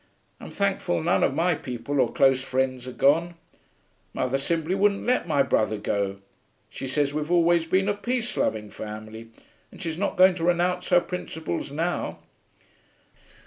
[0.39, 3.35] I'm thankful none of my people or close friends are gone.
[4.15, 6.17] Mother simply wouldn't let my brother go;
[6.71, 9.29] she says we've always been a peace loving family
[9.71, 12.17] and she's not going to renounce her principles now.